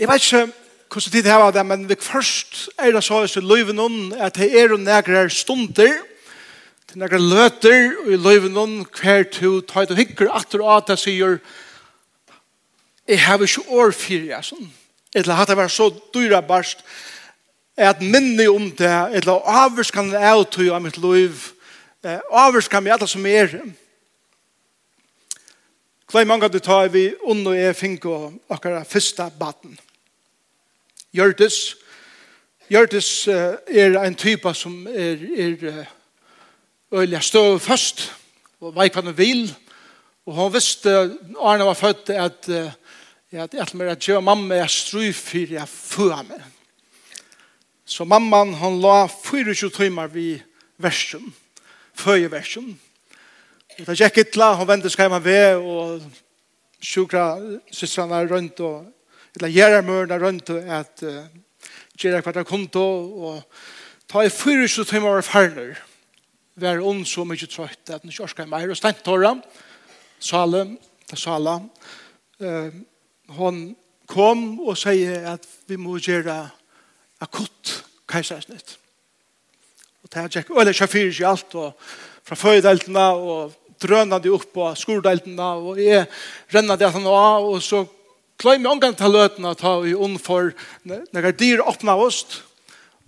[0.00, 0.46] Jeg vet ikke
[0.92, 4.38] hvordan tid det var det, men vi først er det så i løyven om at
[4.40, 5.98] det er noen stunder,
[6.88, 10.98] til noen løter i løyven om hver to tar og hikker atter og at det
[11.00, 11.38] sier
[13.08, 14.68] jeg har ikke år fyrir jeg sånn.
[15.14, 16.80] Eller hatt det vært så dyra barst
[17.76, 21.50] at minne om det, eller avvers kan jeg avtøy av mitt løyv,
[22.32, 23.58] avvers kan jeg alt som er,
[26.12, 29.78] Klei mange du tar vi unn og jeg og akkara fyrsta baden.
[31.16, 31.78] Gjørtes.
[32.68, 35.88] Gjørtes er en type som er, er
[36.92, 38.10] øyelig støv først
[38.60, 39.56] og vei hva han vil.
[40.28, 42.52] Og hun visste, Arne var født, at
[43.32, 46.44] at jeg mer at jeg og mamma er stru for jeg føa meg.
[47.88, 50.44] Så mamman han la 24 timer vid
[50.76, 51.32] versen,
[51.96, 52.81] føje versen.
[53.80, 56.02] Og det gikk ytla, hun vendte seg hjemme ved, og
[56.82, 57.24] sjukra
[57.72, 61.22] systrene rundt, og ytla gjerarmørene rundt, og at uh,
[61.96, 65.80] gjerra kvart av konto, og ta i fyrir så timer av farner,
[66.60, 69.32] vær ond så mykje trøyt, at hun ikke meg, og stent tåra,
[70.20, 70.66] sale,
[71.08, 71.56] til sala,
[72.44, 72.80] uh,
[73.38, 73.64] hun
[74.12, 76.36] kom og sier at vi må gjøre
[77.24, 77.78] akutt
[78.10, 78.76] keisersnitt.
[80.04, 83.06] Og det gikk, og det gikk, og det gikk, og det gikk, og fra fødeltene
[83.18, 86.06] og drønade opp på skordeltene, og jeg
[86.54, 87.84] rennade at han av, og så
[88.40, 90.52] kløy meg omgang til løtene, og ta i ond for
[90.88, 92.22] når jeg dyr åpnet oss,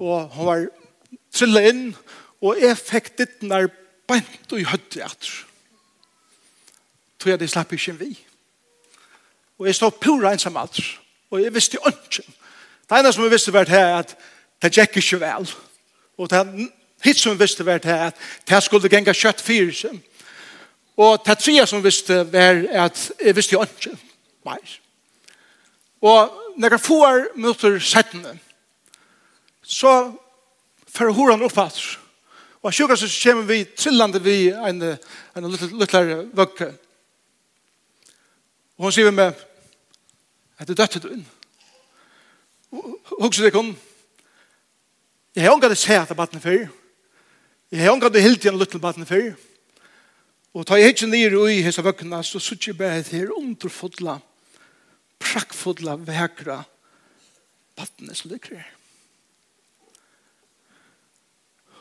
[0.02, 0.66] og hun var
[1.34, 1.82] trillet inn,
[2.44, 3.70] og jeg fikk ditt når
[4.08, 5.34] bænt og i høyde etter.
[7.18, 8.10] Tog jeg det slapp ikke vi.
[9.58, 10.80] Og jeg stod pura ensam alt,
[11.30, 12.24] og jeg visste ikke.
[12.84, 14.16] Det ene som jeg visste var her, at
[14.62, 15.46] det gikk ikke vel.
[16.20, 16.42] Og det
[17.04, 20.02] hitt som jeg visste var her, at det skulle genga kjøtt fyrir seg
[20.96, 23.96] Og det tredje som visste var at jeg visste jo ikke
[24.46, 24.74] mer.
[26.04, 28.36] Og når jeg får møter settene,
[29.62, 30.12] så
[30.94, 31.80] får horan opp at.
[32.62, 34.82] Og sjukkast så kommer vi trillande vi en,
[35.36, 36.70] en liten vøkke.
[38.78, 39.34] Og hun sier meg,
[40.58, 41.26] at det døtte du inn.
[43.20, 43.74] Hugsa det om,
[45.34, 46.68] jeg har omgått det sett av baden før.
[47.74, 49.32] Jeg har omgått det helt igjen luttlare baden før.
[49.34, 49.53] Jeg
[50.54, 54.20] Og ta jeg ikke nere i hese vøkkena, så sutt jeg bare til underfodla,
[55.18, 56.60] prakkfodla, vekra,
[57.74, 58.70] vattnet som ligger her.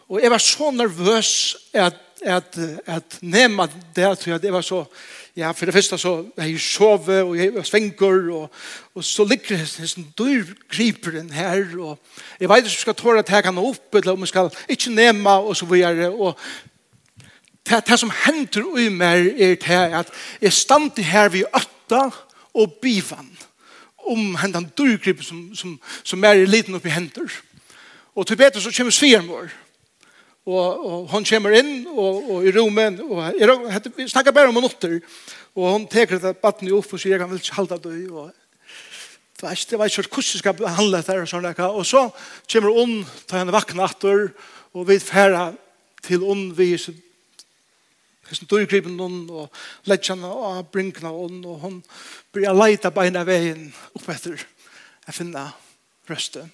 [0.10, 1.30] Og jeg var så nervøs
[1.74, 4.84] at, at, at nema det, at jeg var så,
[5.38, 8.50] ja, for det første så, er jeg sove, og jeg var svengur, og,
[8.96, 9.64] og så ligger
[10.70, 11.98] griper den her, og
[12.40, 14.54] jeg vet ikke om jeg skal tåre at jeg kan opp, eller om jeg skal
[14.68, 16.38] ikke nema, og så videre, og
[17.70, 22.10] det, det som hender i meg er det at jeg stand her ved øtta
[22.54, 23.30] og bivan
[24.04, 27.32] om hendan dyrgrip som, som, som er i liten oppi hender.
[28.16, 29.52] Og til bedre så kommer sviren vår.
[30.44, 34.58] Og, og hon kommer inn og, og i rommet, og jeg, vi snakker bare om
[34.58, 34.98] minutter,
[35.56, 38.00] og hon teker det battene opp og sier, jeg kan vel ikke halda det.
[38.12, 38.34] og
[39.40, 42.04] det var ikke, det var ikke hvordan skal handle det og sånn, og så
[42.52, 42.94] kommer hon,
[43.28, 44.28] tar henne vakna atter,
[44.76, 45.54] og vi færa
[46.04, 46.74] til hon, vi
[48.30, 51.80] Hesten tog gripen hon og ledgjana og brinkna hon og hon
[52.34, 54.40] blir leita beina veien opp etter
[55.08, 55.44] å finne
[56.10, 56.46] røste.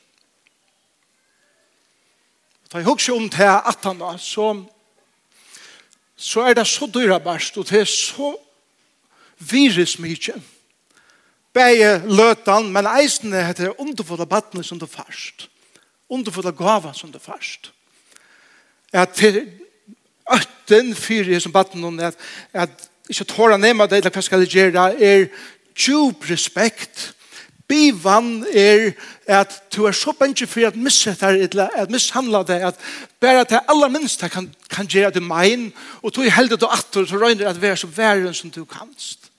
[2.69, 4.51] Da jeg husker om det at han så
[6.19, 8.33] så er det så dyra barst og det er så
[9.39, 10.35] virus mykje.
[11.55, 15.47] Begge løtan, men eisene heter det underfulla battene som det først
[16.09, 17.71] Underfulla gava som det først
[18.93, 19.58] At det
[20.35, 22.17] øtten fyrir som batten hon at,
[22.53, 25.29] at ikke tåra nema det eller hva skal jeg gjøre er
[25.77, 27.13] djup respekt.
[27.69, 28.95] Bivan er
[29.29, 32.77] at du er så bensje for at missette eller at misshandla det at
[33.21, 35.69] bare at det aller minst kan, kan gjøre det mein
[36.01, 39.29] og du er heldig til atter så røyner at være så væren som du kanst.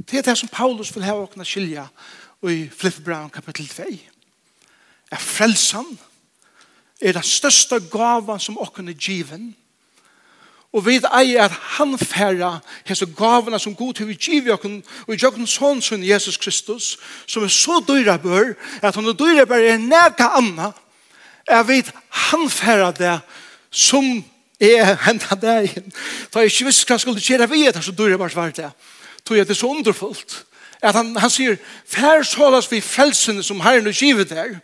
[0.00, 1.86] Det er det som Paulus vil ha åkna skilja
[2.48, 3.84] i Flip Brown kapittel 2
[5.12, 5.98] er frelsan
[7.00, 9.54] er den største gaven som åkken er given.
[10.72, 15.14] Og vi eier at han færre hese gavene som god til vi giver åkken, og
[15.14, 16.92] i jøkken sånn som Jesus Kristus,
[17.26, 18.52] som er så dyra bør,
[18.82, 20.70] at han er dyra bør er nega anna,
[21.48, 21.82] er vi
[22.30, 23.16] han færre det
[23.70, 24.06] som
[24.60, 25.74] er henta deg.
[26.30, 28.70] Da jeg ikke visste hva skulle kjere vi etter så dyra bør svart det.
[29.24, 30.44] Tog jeg det så underfullt.
[30.80, 34.60] At han, han sier, fær sålas vi frelsene som herren og givet der,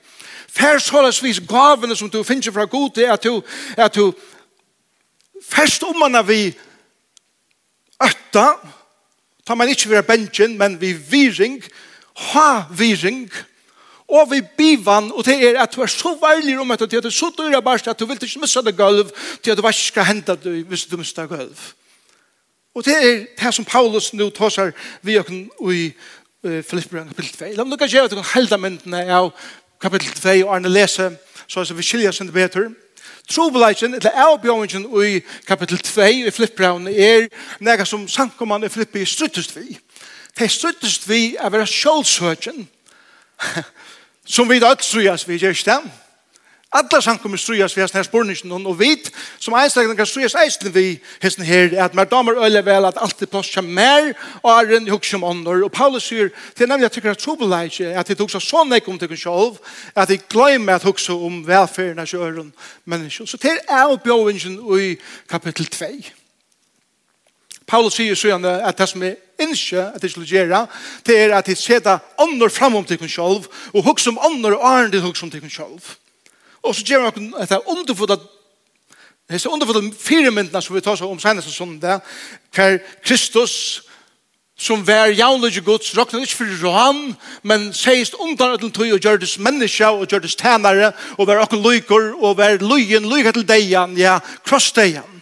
[0.56, 3.42] Fær sålesvis gavene som du finner fra god til at du,
[3.76, 4.12] at du
[5.44, 6.54] fest om man vi
[8.00, 8.48] ötta
[9.46, 11.60] ta man ikke vera bensjen men vi viring,
[12.32, 13.28] ha viring,
[14.06, 17.10] og vi bivan, og det er at du er så varlig om at du er
[17.10, 19.10] så dyra barst at du vil ikke missa det gulv,
[19.42, 21.64] til at du ikke skal hente det hvis du missa det gulv.
[22.74, 24.72] Og det er det som Paulus nu tåsar
[25.02, 25.92] vi og i
[26.42, 27.46] Filipperen kapitel 2.
[27.56, 29.32] La meg lukka gjøre at du kan helda myndene av
[29.80, 31.10] kapitel 2, og Arne lese,
[31.46, 32.70] så er vi skiljer sin betur.
[33.28, 37.28] Trobeleisen, eller avbjøringen i kapitel 2 i flippbraun, er
[37.60, 39.78] nega som sankommande i flippi struttest vi.
[40.38, 42.68] Det struttest vi er vera sjålsøkjen,
[44.36, 45.80] som vi da alt vi gjør ikke.
[46.76, 48.90] Alla samkommer strujas vi hesten her spurningen, og vi
[49.40, 53.22] som einstakene kan strujas eisen vi hesten her, at mer damer øyla vel at alt
[53.22, 54.12] er plass kjem mer,
[54.42, 55.64] og er en som ånder.
[55.64, 58.98] Og Paulus sier, til nemlig at tykker at trobeleik, at det hugsa sånn ek om
[58.98, 59.56] tykken sjolv,
[59.96, 62.52] at jeg glemmer at hugsa om velferden av sjøren
[62.84, 63.26] menneskjen.
[63.26, 64.96] Så til er oppbjøvingen i
[65.30, 65.92] kapittel 2.
[67.66, 70.66] Paulus sier så at det som er innskje at det skulle gjøre,
[71.06, 74.92] det er at det seta ånder til tykken sjolv, og hugsa om ånder og åren
[74.92, 75.96] til hugsa om tykken sjolv.
[76.66, 78.20] Og så gjør han Det er
[79.26, 79.50] Hesa
[79.98, 81.96] fire myndene som vi tar seg om senest og sånn det,
[82.54, 83.82] hver Kristus
[84.56, 87.00] som var jaunlige gods, råkner ikke for Johan,
[87.42, 92.06] men seist undan etter tog og gjørdes menneske og gjørdes tænare og var okkur lykker
[92.14, 95.16] og var lyen, lykker til deian, ja, krossdeian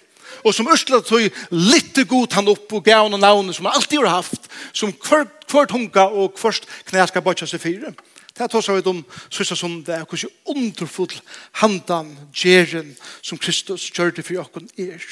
[0.45, 4.03] og som ørsla tog litt god han opp og gav og navnet som han alltid
[4.05, 7.95] har haft, som kvart, kvart hunga og kvart knæ skal bøtja seg fire.
[8.35, 11.13] Det er tar seg om sysser som det er hvordan underfull
[11.61, 15.03] handan, djeren som Kristus gjør det for jokken er.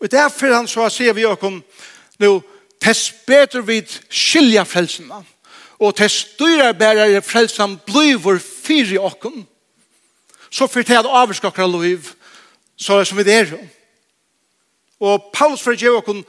[0.00, 1.62] Og derfor han så sier vi jokken
[2.20, 2.32] nå,
[2.80, 5.22] tess bedre vid skilja frelsene
[5.80, 9.46] og tess dyrer bærere frelsene blir fyre jokken
[10.50, 12.12] så for det at avskakker lov
[12.76, 13.52] så er det som vi er.
[15.00, 16.24] Og Paulus for å gjøre oss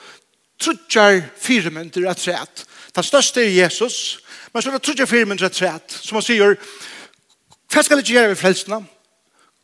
[0.62, 2.66] trutjar fire mynter at sett.
[2.94, 4.20] Den største er Jesus,
[4.54, 6.58] Men så er det trudje firmen rett rett, som han sier,
[7.72, 8.82] hva skal jeg gjøre ved frelsene?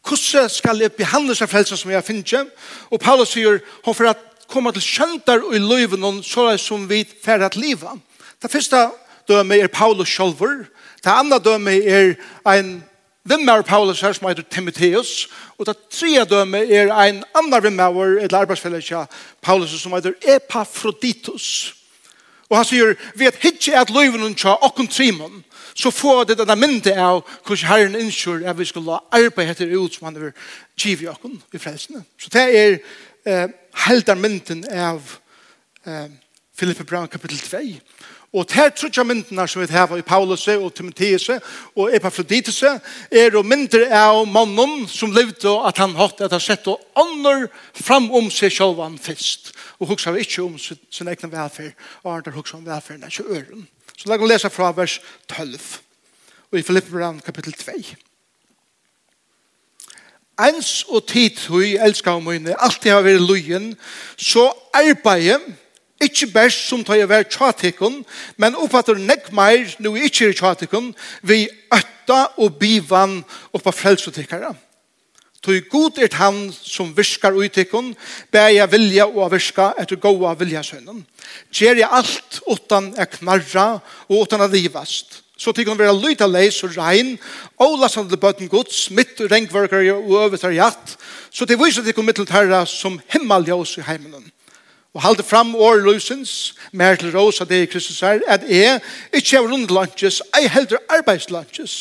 [0.08, 2.48] Hvordan skal jeg behandle seg frelsene som jeg finner?
[2.92, 7.04] Og Paulus sier, hun for at komme til kjøntar i løyven så er som vi
[7.04, 8.00] færre at livet.
[8.42, 8.88] Det første
[9.28, 10.64] døme er Paulus sjølver.
[11.04, 12.16] Det andre døme er
[12.48, 12.78] en
[13.28, 15.28] vimmer Paulus her som heter Timotheus.
[15.58, 19.06] Og det tredje døme er en annen vimmer, et arbeidsfellesja
[19.42, 21.77] Paulus som heter Epaphroditus.
[22.50, 25.44] Og han sier, vi vet hitje at løyven hun tja okkun trimon,
[25.78, 29.74] så få det denne myndet av hvordan Herren innskyr at vi skal la arbeid etter
[29.76, 30.32] ut som han er
[30.84, 32.04] vil i okkun i frelsene.
[32.18, 32.78] Så det er
[33.28, 33.50] eh,
[33.86, 35.04] heldar mynden av
[35.86, 36.08] eh,
[36.58, 37.60] Filippe Brown kapittel 2.
[38.36, 41.30] Og det trutja myndene som vi har i Paulus og Timotheus
[41.76, 46.68] og Epaphroditus er jo mynder av mannen som levde at han hatt at han sett
[46.68, 49.54] og ånder fram om seg selv han fest.
[49.80, 51.72] Og hugsa vi ikke om sin egen velferd
[52.04, 53.68] og andre hugsa om velferden er ikke øren.
[53.98, 55.00] Så la oss lese fra vers
[55.32, 55.56] 12
[56.52, 57.72] og i Filipperan kapittel 2.
[60.38, 63.72] Eins og tid hui elskar om mine alltid har vært lujen,
[64.18, 65.42] så arbeidet
[66.04, 68.04] Ikke best som tar jeg være tjatikken,
[68.38, 70.92] men oppfatter nekk meir nu ikke er tjatikken,
[71.26, 73.24] vi øtta og bivan
[73.58, 74.54] oppa frelsutikkere.
[75.42, 77.94] Tog god er han som viskar utikken,
[78.34, 81.04] ber jeg vilja og virka etter goa vilja sønnen.
[81.54, 83.68] Gjer jeg alt utan jeg knarra
[84.10, 85.22] og utan jeg livast.
[85.38, 87.14] Så tykker vera være lyt leis og rein,
[87.62, 90.98] og lasan til bøten gods, mitt regnverkere og øvetar hjatt,
[91.30, 94.26] så til viser tykker mitt til terra som himmeljøs i heimenen
[94.94, 98.80] og halde fram år løsens, mer til rås av det i Kristus her, at jeg
[99.14, 101.76] ikke har rundlantjes, jeg heldur arbeidslunches.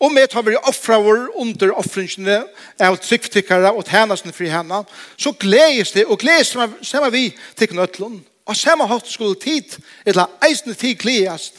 [0.00, 2.42] Og med tar vi offra vår under offringene
[2.82, 4.82] av tryggtikkere og tjenestene fri henne,
[5.16, 8.18] så gledes det, og gledes det samme vi til knøtlen.
[8.44, 11.52] Og samme hatt skulle tid, eller eisende tid gledes,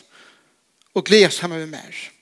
[0.93, 2.14] og gledes sammen vi mer.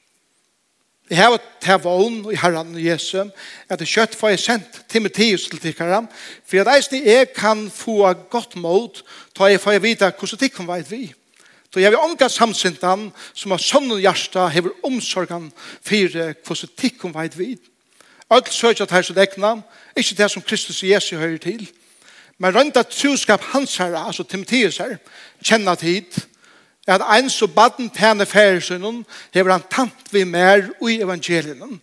[1.13, 3.27] Jeg har til vågen i Herren Jesu,
[3.69, 5.99] at det kjøtt får jeg sendt Timotheus til tikkere,
[6.41, 9.03] for at eisen jeg kan få godt mot,
[9.37, 11.13] ta jeg får jeg vite hvordan det kan være vi.
[11.69, 15.51] Så jeg vil omgå samsintan som har sånn og hjerte hever omsorgen
[15.85, 17.51] for hvordan det kan være vi.
[18.33, 19.55] Alt søker at her som dekna,
[19.93, 21.67] ikke det som Kristus og Jesu hører til,
[22.41, 24.97] men rundt at troskap hans herre, altså Timotheus her,
[25.45, 26.23] kjennet hit,
[26.87, 31.81] at ein så baden tæne færsynen, hever han tant vi mer i evangelien.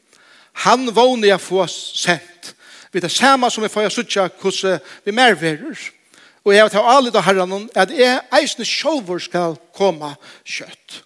[0.52, 2.54] Han vågne jeg få sent.
[2.92, 4.64] Vi det samme som vi får jeg sutja hos
[5.04, 5.78] vi mer verer.
[6.45, 10.14] Og jeg tar alle da herren at jeg eisne sjåvor skal komme
[10.45, 11.02] kjøtt.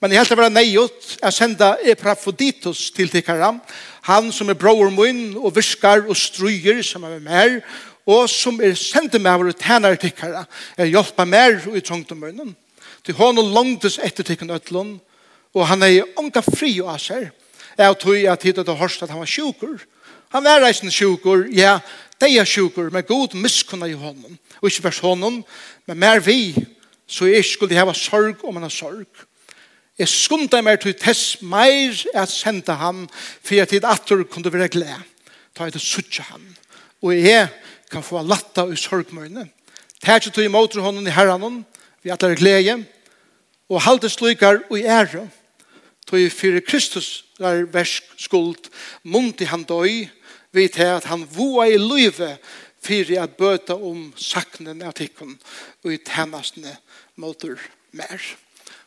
[0.00, 3.56] Men jeg helt til å være nøyot, jeg senda Epafroditus til tikkere,
[4.06, 7.56] han som er bror min og viskar og stryger som er med mer,
[8.06, 10.44] og som er sendt med våre tænare tikkere,
[10.78, 12.54] jeg hjelper mer i trångte munnen
[13.04, 14.96] til honom langtes etter tikkun ötlun,
[15.54, 17.30] og han er unga fri og aser,
[17.78, 19.78] er tog at hittet og hørst at han var sjukur.
[20.34, 21.78] Han var reisende sjukur, ja,
[22.20, 25.40] de er sjukur, men god miskunna i honom, og ikke vers honom,
[25.86, 26.52] men mer vi,
[27.08, 29.06] så jeg skulle hava sorg om han har sorg.
[29.98, 33.06] Jeg skunda meg til tess meir at senda han,
[33.42, 35.06] for jeg tid atter kunne være gled,
[35.56, 36.44] ta et suttje han,
[37.02, 37.48] og jeg
[37.90, 39.48] kan få latta i sorgmøyne.
[40.04, 41.64] Tætje tog i måter honom i herranen,
[42.02, 42.84] vi atler glede,
[43.68, 45.28] og halde slukar og ære,
[46.06, 48.70] tog fyrir Kristus er versk skuld,
[49.02, 50.08] mundi han døy,
[50.52, 52.38] vi til at han voa i løyve,
[52.82, 55.34] fyrir at bøta om saknen av tikkun,
[55.84, 56.76] og i tænastene
[57.16, 57.58] måter
[57.92, 58.22] mer.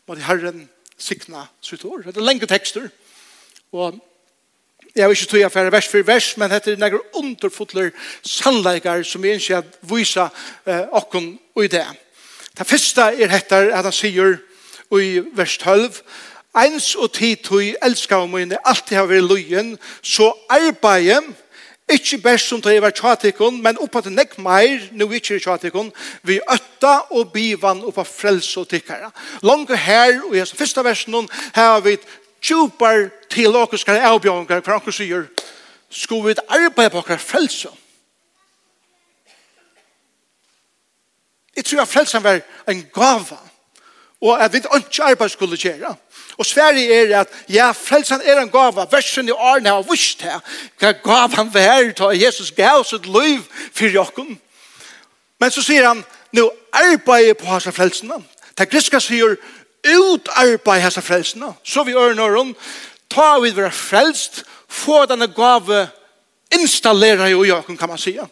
[0.07, 2.07] Må de herren sikna sitt år.
[2.07, 2.87] Det er lenge tekster,
[3.71, 3.99] og
[4.95, 7.91] jeg vil ikke tog jeg færre vers for vers, men dette er nægge underfotler
[8.27, 10.25] sannleikar som vi ikke vise
[10.65, 11.85] eh, okken og i det.
[12.57, 14.37] Det første er hettar at han sier
[14.91, 16.01] i vers 12
[16.51, 21.23] Eins og tid tog elskar om mine alltid har vært løyen så arbeidet,
[21.91, 25.91] ikke best som tog var tjatikon men oppa til nekk meir nu ikke er tjatikon
[26.27, 29.11] vi øtta og bivan oppa frels og tikkara
[29.47, 31.15] langt her og i hans første versen
[31.55, 31.97] her har vi
[32.41, 35.27] tjupar teologiske avbjørngar for anker sier
[35.89, 37.71] skulle vi arbeid på hver frelse
[41.55, 42.39] Jeg tror at frelsen var
[42.69, 43.37] en gava,
[44.21, 45.95] og jeg vet ikke arbeid skulle gjøre.
[46.37, 50.37] Og Sverige er at, ja, frelsen er en gava, versen i årene har vist det,
[50.79, 53.43] hva gavan vær til Jesus gav sitt liv
[53.73, 54.39] for jokken.
[55.39, 56.03] Men så sier han,
[56.33, 58.21] nå arbeider på hans frelsene.
[58.57, 59.35] Det griska sier,
[59.81, 61.53] utarbeid hans frelsene.
[61.63, 62.55] Så vi ørner øren,
[63.09, 65.87] ta vi være frelst, få denne gave,
[66.53, 68.27] installere i jokken, kan man sige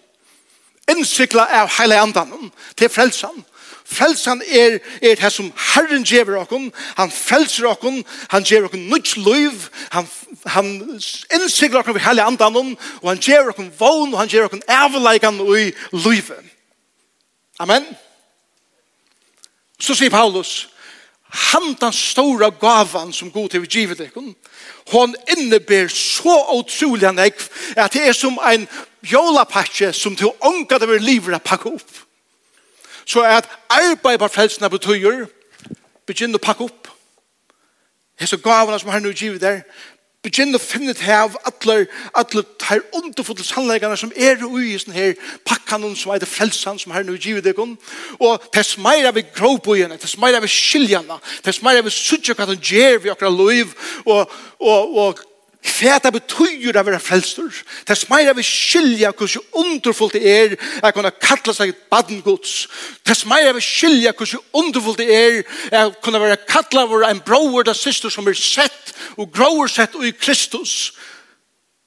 [0.91, 3.43] innsikla av heile andan til frelsan.
[3.89, 6.67] Frelsan er, er det som Herren gjever okkom,
[6.97, 9.65] han frelser okkom, han gjever okkom nytt liv,
[9.95, 10.05] han,
[10.45, 10.69] han
[11.33, 15.41] innsikler okkom ved hele andan, og han gjever okkom vogn, og han gjever okkom avleikan
[15.41, 16.53] i livet.
[17.59, 17.87] Amen.
[19.81, 20.69] Så sier Paulus,
[21.49, 24.35] han den stora gavan som god til vi givet ekkom,
[24.91, 28.67] hon inneber så otroliga nekv at det er som en
[29.03, 30.31] jolapatje som till
[30.79, 31.89] det vil livet att opp
[33.05, 35.25] så Så at arbeid på frelsene betyr
[36.05, 36.87] begynner å pakke opp.
[38.19, 39.61] Hesse gavene som har nu givet der
[40.23, 41.85] begynne å finne til av alle,
[42.17, 45.13] alle her underfulle sannleggene som er ui i sånne her
[45.47, 47.77] pakkene som er det frelsene som her nå givet deg om.
[48.19, 51.95] Og tess meir er vi gråbøyene, tess meir er vi skiljene, tess meir er vi
[51.95, 53.71] suttje hva den gjør vi akkurat liv
[54.05, 55.23] og, og, og
[55.59, 57.51] Feta betyr av vera frelstur.
[57.83, 61.81] Det er smeira vi skilja hos jo underfullt det er at kunne kalla seg et
[61.91, 62.53] badengods.
[63.03, 65.41] Det er smeira vi skilja hos jo underfullt det er
[65.75, 69.99] at kunne være kalla vår en bror og syster som er sett og grover sett
[69.99, 70.93] og i Kristus.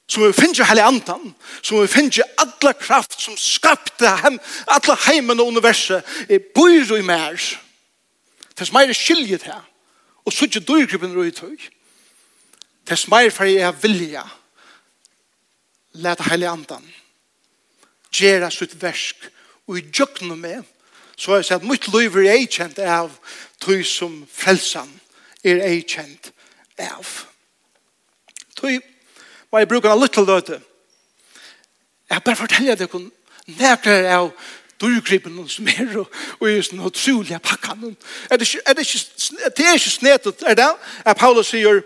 [0.05, 1.33] Som vi finner hele andan.
[1.65, 4.37] Som vi finner alla kraft som skapte hem,
[4.67, 6.05] alla heimen og universet.
[6.29, 6.45] Er
[6.91, 7.41] og i mer.
[8.53, 9.65] Det er smeira skilja det her.
[10.25, 11.57] Og så ikke dyrgripen røytøy.
[11.57, 11.82] Det
[12.85, 14.23] Tess meir for jeg vilja
[16.03, 16.85] leta heilig andan
[18.13, 19.27] gjera sitt versk
[19.67, 20.63] og i djøkna med
[21.15, 23.13] så har jeg sett mitt liv er jeg kjent av
[23.61, 24.89] tog som frelsan
[25.43, 26.31] er jeg kjent
[26.81, 27.07] av.
[28.57, 28.81] Tog
[29.51, 30.59] var jeg brukar en liten løte
[32.09, 33.07] jeg bare forteller deg kun
[33.59, 34.31] nekker av
[34.81, 37.93] dyrgripen som er og i sånn utrolig pakkan
[38.29, 40.71] er det ikke, er det ikke, det er ikke snedet er det
[41.05, 41.83] Er Paulus sier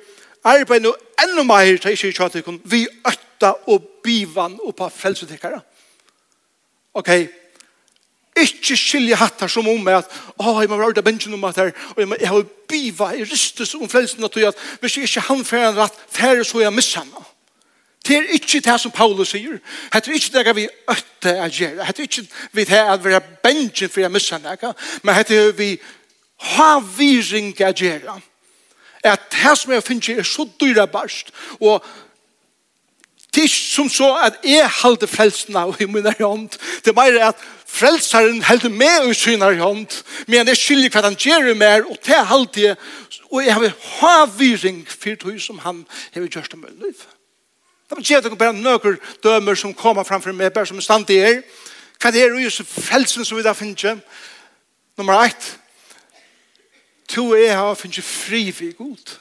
[0.47, 5.59] arbeid nå enda mer til ikke kjøtt til vi øtta og bivan og på frelsetikkere.
[6.97, 7.09] Ok,
[8.37, 11.57] ikke skilje hattar som om meg at å, jeg må være ordet bensjen om at
[11.57, 15.09] her og jeg, må, jeg har biva, jeg ristes om frelsen at at hvis jeg
[15.09, 17.25] ikke han færre rett færre så jeg missa henne.
[18.07, 19.57] Det er ikke det som Paulus sier.
[19.93, 21.87] Det er ikke det vi øtte å gjøre.
[21.87, 24.73] Det er ikke vi det at vi er bensjen for jeg missa henne.
[25.03, 25.73] Men det er vi
[26.55, 28.13] har viring å gjøre.
[28.13, 28.36] Det
[29.03, 31.85] at det som jeg finner er så dyra barst, og
[33.35, 36.49] det er som så at jeg halde frelsene og i min hånd,
[36.85, 41.19] det er mer at frelseren heldur med i sin hånd, men jeg skiljer hva han
[41.19, 42.79] gjør mer, og det halde jeg,
[43.29, 47.05] og jeg har havviring for det som han har gjort om min liv.
[47.89, 51.41] Det er gjerne bare nøkker dømer som kommer framfor meg, bare som stand i er.
[52.01, 54.01] Hva det er jo frelsen som vi da finner?
[54.97, 55.47] Nummer 1,
[57.07, 59.17] to er har finnes fri for god.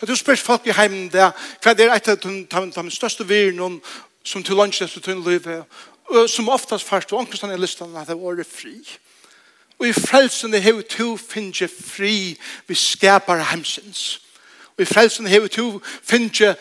[0.00, 1.30] Da du spørs folk i heimen der,
[1.62, 3.80] hva er et av de største virene
[4.24, 5.64] som til lunsj etter tunne livet,
[6.28, 8.74] som oftast først, og omkring i listan, at det var fri.
[9.78, 14.20] Og i frelsene har to finnet fri vi skapar heimsins.
[14.76, 16.56] Og i frelsene har to finnet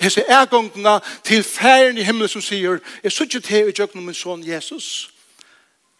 [0.00, 4.14] hese ergångene til færen i himmelen som sier, jeg sier ikke til i jøkken min
[4.14, 5.10] son Jesus,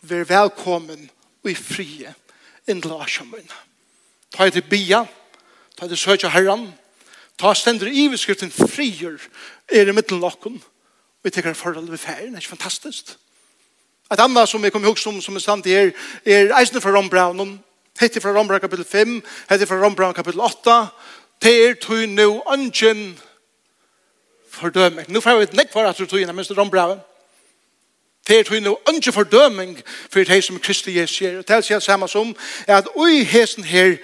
[0.03, 1.11] vær velkommen
[1.43, 2.15] og i frie
[2.71, 3.49] inn til asjamun.
[4.33, 5.03] Ta til bia,
[5.77, 6.69] ta til søkja herran,
[7.39, 9.19] ta stender i beskriften frier
[9.69, 10.61] er i middelen lakken,
[11.23, 13.17] vi tenker forhold ved ferien, det er ikke fantastisk?
[14.13, 15.93] Et annet som jeg kommer ihåg som, som er stand her,
[16.25, 17.61] er eisende fra Rombraunen,
[18.01, 19.21] hette fra Rombrau kapittel 5,
[19.51, 20.75] hette fra Rombrau kapittel 8,
[21.43, 23.15] det er tog nå ønsken
[24.53, 25.09] fordømmer.
[25.09, 27.01] Nå får vi et nekk for at du tog inn, mens det er Rombrauen.
[28.29, 29.79] Det er tog noe ønske fordøming
[30.11, 31.43] for det som Kristi Jesus gjør.
[31.43, 32.37] Det er det samme som
[32.67, 33.97] at ui hesen her,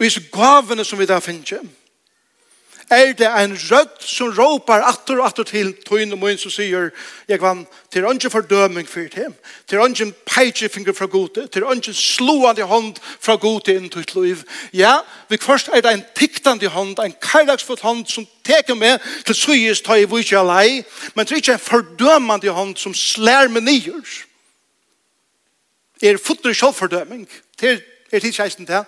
[0.00, 1.60] ui gavene som vi da finner,
[2.90, 6.90] er det en rødt som råpar atter og atter til tøyne og møyen som sier
[7.28, 9.34] jeg vann til ønsken fordøming for dem
[9.68, 11.46] til ønsken peitjefinger fra gode.
[11.46, 14.44] Til ønsken slående hånd fra gode inn til liv.
[14.72, 19.34] Ja, vi først er det en tiktande hånd en kardagsfot hånd som teker med til
[19.34, 20.82] syes tøy i vise lei
[21.14, 24.24] men det er ikke en fordømende hånd som slær med nyer
[26.02, 27.28] er fotter selvfordøming
[27.58, 27.80] til
[28.12, 28.84] er tidsreisen til.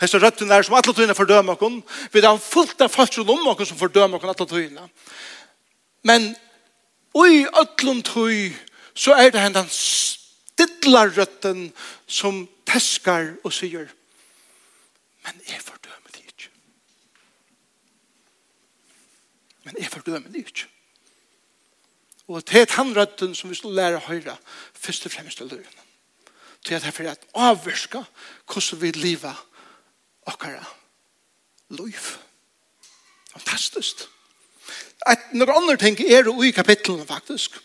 [0.00, 1.82] Hesta rættin er som alle tøyene fordømer okken.
[2.12, 4.88] Vi har fullt av falsk om okken som fordømer okken alle tøyene.
[6.02, 6.32] Men
[7.14, 8.50] oi ötlund tøy
[8.94, 11.68] så er det hendan stidlar røtten
[12.08, 13.90] som teskar og sier
[15.24, 16.48] men jeg fordømer det ikke.
[19.64, 20.66] Men jeg fordømer det ikke.
[22.30, 24.36] Og det er han røtten som vi skal lære å høre
[24.72, 25.86] først og fremst til løren.
[26.66, 28.04] Det er derfor at avvirka
[28.46, 29.38] hvordan vi lever
[30.26, 30.64] okkara
[31.70, 32.12] liv.
[33.32, 34.06] Fantastisk.
[35.08, 37.56] Et noen andre ting er jo i kapittelen faktisk.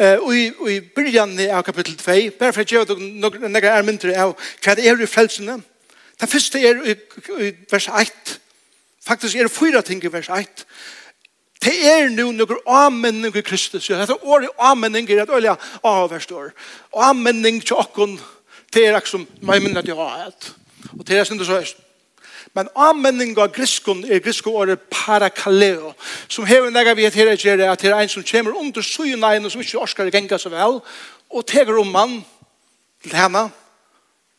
[0.00, 4.14] Og i, i byrjan av kapittel 2, bare for å gjøre gjør noen er mindre
[4.16, 4.32] av
[4.64, 5.58] hva det er i frelsene.
[6.20, 6.94] Det første er i,
[7.44, 8.32] i vers 1.
[9.04, 10.64] Faktisk er det fyra ting i vers 1.
[11.60, 13.88] Det er nu noen avmenning i Kristus.
[13.88, 16.46] Det er året avmenning i et øye av vers 2.
[16.96, 18.16] Avmenning til åkken,
[18.72, 20.52] det er akkurat som meg minner at jeg har hatt.
[20.98, 21.72] Og det er synd så er
[22.54, 25.92] Men anmenning av griskon er grisko året parakaleo,
[26.28, 29.50] som hever nega vi etter her at det er en som kommer under suyna en
[29.50, 30.80] som ikke orskar genga så vel,
[31.30, 32.16] og teger om mann
[33.04, 33.44] til henne,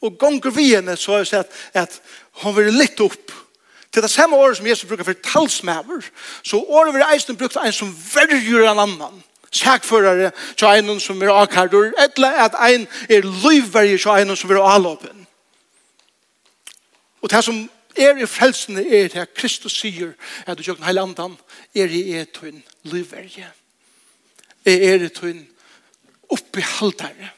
[0.01, 2.01] og gonger vi henne så er det at
[2.43, 3.31] hun vil litt opp
[3.93, 6.03] til det samme året som Jesus brukar for talsmæver,
[6.43, 9.23] så året vil eisen brukt en som verger en annan.
[9.51, 14.63] Sækførare til en som er akkardur, eller at en er løyverger til en som er
[14.63, 15.20] alåpen.
[17.21, 20.13] Og det som er i frelsene er det at Kristus sier
[20.45, 21.35] at du kjøkken hele andan
[21.75, 23.49] er i et tøyn livverje.
[24.65, 25.45] Er i oppi
[26.29, 27.31] oppehaldare.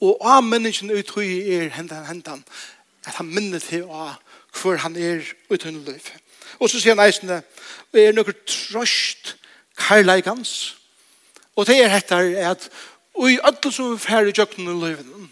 [0.00, 2.44] Og av menneskene ut tøy er hendan hendan
[3.06, 4.10] at han minner til å
[4.60, 6.10] hvor han er ut liv.
[6.58, 7.42] Og så sier han eisene
[7.94, 9.36] er noe trøst
[9.78, 10.76] karlægans.
[11.56, 12.16] Og det er hette
[12.50, 12.70] at
[13.14, 15.28] og i alle som er ferdig kjøkken i livene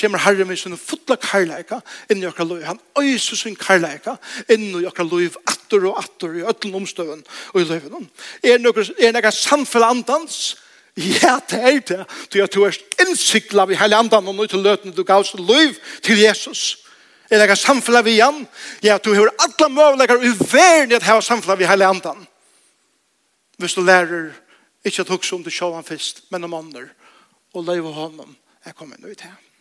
[0.00, 2.64] kommer Herre med sin fotla karlæka inn i okra loiv.
[2.64, 4.16] Han øyser sin karlæka
[4.48, 8.08] inn i okra loiv atter og atter i ötlen omstøven og i loiven.
[8.42, 10.56] Er det noe samfell andans?
[10.96, 12.06] Ja, det er det.
[12.32, 15.44] Du er du er innsikla vi hele andan og nå til løten du gav sin
[15.44, 16.78] loiv til Jesus.
[17.30, 18.46] Er det noe samfell vi igjen?
[18.84, 22.26] Ja, du har alle møvlegar i verden at hava samfell vi hele andan.
[23.56, 24.32] Hvis du lærer
[24.84, 26.88] ikke at hukse om du sjåan fyrst, men om andre,
[27.54, 29.51] og løyve honom, er kommet nå ut her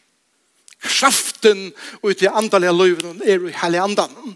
[0.82, 1.70] kraften
[2.04, 4.36] ut i andalega løyven er i heilig andan.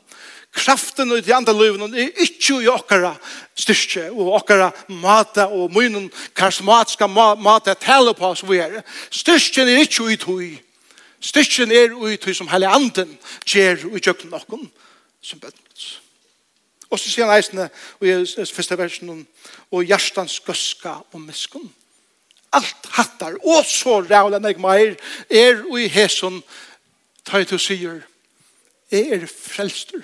[0.56, 3.16] Kraften ut i andalega løyven er ikke i okkara
[3.58, 4.70] styrke og okkara
[5.02, 8.82] mata og munnen karismatiska mata tale på oss vi er.
[9.12, 10.54] Styrken er ikke ut i
[11.26, 14.68] Styrken er ut i som heilig anden gjer ut i jøkken okken
[15.26, 15.62] som bøtt.
[16.92, 17.66] Og så sier han eisene,
[18.00, 19.26] og i første versen,
[19.74, 21.66] og hjertans gøska og miskunn
[22.56, 24.96] alt hattar, og så rævla meg meir,
[25.30, 26.41] er og i hæson,
[27.26, 28.02] tar jeg til å sier,
[28.91, 30.04] jeg er frelster.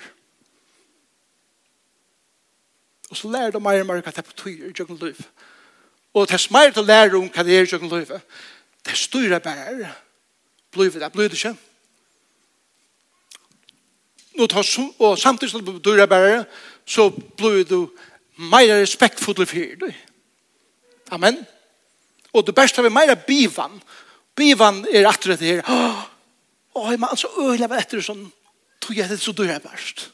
[3.10, 5.18] Og så lærer du meir og meir hva det betyr i jøkken liv.
[6.12, 8.14] Og det tess meir å lære om hva det er i jøkken liv,
[8.82, 9.92] det er styrer bare,
[10.72, 11.54] blir det, blir det ikke.
[14.32, 14.66] Nå tar,
[14.98, 16.44] og samtidig som du styrer bare,
[16.88, 17.92] så blir du
[18.36, 19.98] mer respektfull for deg.
[21.12, 21.36] Amen.
[21.36, 21.44] Amen.
[22.32, 23.76] Og det beste vi meira bivan.
[24.36, 25.62] Bivan er atter det her.
[25.68, 26.02] Åh,
[26.74, 28.24] oh, man så øyla var etter sånn,
[28.80, 30.08] tog jeg det så dyr er best.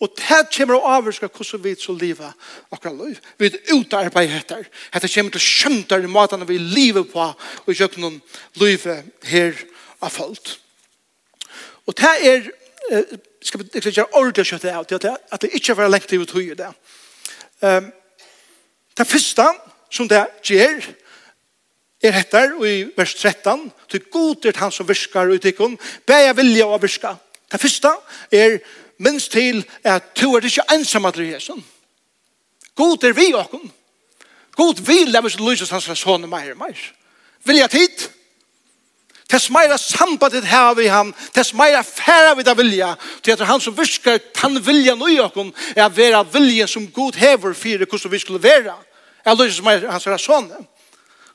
[0.00, 2.30] Og det kommer å avvirka hvordan vi så liva
[2.72, 3.18] akkurat liv.
[3.36, 4.64] Vi er utarbeid etter.
[4.94, 8.16] Dette kommer til skjøntar i matene vi lever på og gjør noen
[8.60, 9.56] livet her
[10.00, 10.54] av folk.
[11.88, 12.48] Og det er,
[12.92, 16.24] eh, skal vi ikke gjøre ordentlig kjøtt det av, at det ikke var lengt til
[16.24, 16.72] å tog i det.
[18.96, 19.44] Det første,
[19.90, 20.86] som det gjør,
[22.02, 25.76] er etter og i vers 13, til god er han som virker ut i kun,
[26.06, 27.12] be jeg vilje å virke.
[27.50, 27.92] Det første
[28.32, 28.60] er
[29.02, 31.60] minst til at du er ikke ensam at Jesus.
[32.74, 33.70] God er vi okken.
[34.56, 36.80] God vil leve oss lyses hans sånne mer og meir.
[37.44, 38.08] Vilja tid.
[39.30, 43.60] Tess meira sambandet her vi han, tess meira færa vi da vilja, til at han
[43.62, 48.18] som viskar han vilja nøy okkom, er vera vilja som God hever fyrir hvordan vi
[48.18, 48.74] skulle vera.
[49.24, 50.50] Jeg lyser som er hans er sånn.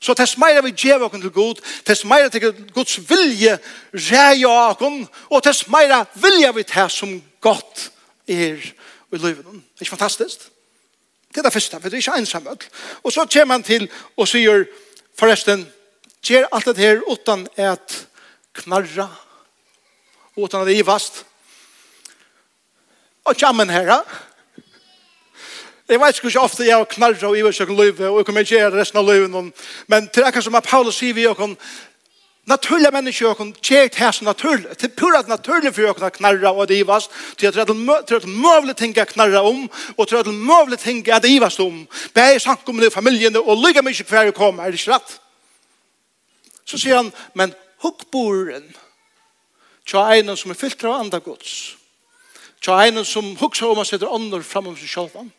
[0.00, 3.56] Så tess meira vi gjev okken til god, tess meira til Guds vilje
[4.10, 7.88] rei okken, og tess meira vilja vi til som godt
[8.28, 9.46] er i livet.
[9.78, 10.50] Det er fantastisk.
[11.32, 12.46] Det er det første, for det er ikke ensam.
[13.02, 14.66] Og så kommer han til og sier,
[15.18, 15.66] forresten,
[16.24, 18.06] gjør alt det her utan at
[18.56, 19.08] knarra,
[20.36, 21.24] utan at det er vast.
[23.24, 24.00] Og jammen herra,
[25.88, 28.56] Jeg vet ikke ofte jeg har knarret og iver seg løyve, og jeg kommer ikke
[28.56, 29.52] gjøre resten av løyven,
[29.86, 31.56] men til akkurat som Paulus sier vi, og
[32.46, 34.78] naturliga människor och kjert här som naturligt.
[34.78, 37.10] Det är pura naturligt för att knarra och divas.
[37.36, 40.80] Till att det är möjligt ting att knarra om och till att det är möjligt
[40.80, 41.86] tänka att divas om.
[42.12, 44.62] Bär sank om det familjen och lycka mycket kvar att komma.
[44.62, 45.20] Är det inte rätt?
[46.64, 48.72] Så säger han, men hukkboren
[49.84, 51.76] tja en som är fyllt av andra gods.
[52.60, 55.30] Tja en som hukkar om att sätta ånder framom sig självan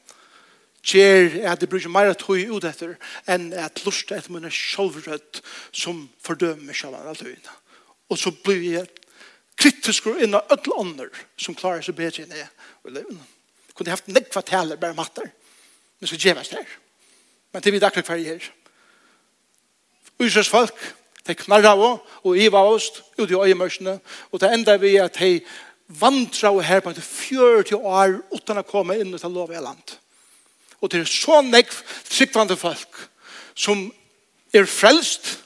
[0.83, 2.95] ger at det bruker mer tøy ut etter
[3.27, 7.55] enn at lust etter mine sjølvrødt som fordømer sjølvan alt tøyene.
[8.09, 8.87] Og så blir jeg
[9.57, 11.09] kritisk og innan ødel ånder
[11.39, 12.47] som klarer seg bedre enn jeg
[12.85, 13.25] og levende.
[13.75, 15.27] Kunne haft nekva taler bare matter.
[15.99, 16.65] Men så gjevast her.
[17.51, 18.47] Men det er vi akkurat hver gjør.
[20.21, 20.77] Uysers folk,
[21.27, 21.83] de knarra av
[22.23, 23.99] og iva av oss ut i øyemørsene
[24.31, 25.41] og det enda vi at de
[25.87, 29.97] vandra og her på 40 år uten å komme inn og ta lov i landet.
[30.81, 33.03] Og det er så nekv tryggvande folk
[33.57, 33.87] som
[34.53, 35.39] er frelst,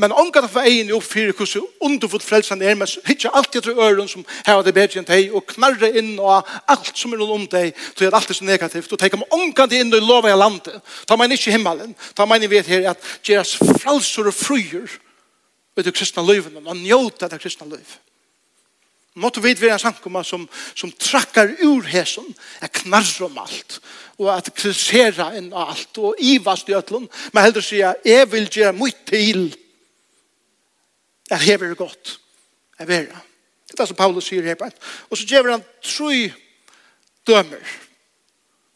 [0.00, 4.08] men omgat av egin i fyrir hvordan underfull frelsan er, men ikke alltid etter øren
[4.08, 7.46] som heva det bedre enn deg, og knarre inn og alt som er noe om
[7.52, 10.78] deg, så er alt så negativt, og tenker man omgat inn og lova i landet,
[11.04, 14.96] ta man ikke himmelen, ta man vet her at gjeras frelsor og fruer,
[15.76, 18.00] vet du kristna løyven, og njóta det kristna løyven.
[19.14, 20.44] Måtte vi være en samkomma som,
[20.74, 22.28] som trakkar ur hesen,
[22.62, 23.80] er knarr om alt,
[24.20, 28.76] og at kritisera inn alt, og ivast i ötlun, men heldur sier, jeg vil gjøre
[28.78, 29.48] mye til,
[31.30, 32.20] at hever er godt,
[32.78, 33.24] er vera.
[33.70, 34.66] Det er som Paulus sier her på
[35.10, 36.30] Og så gjør han tru
[37.26, 37.66] dømer.